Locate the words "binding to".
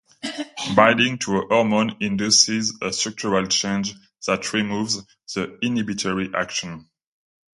0.75-1.37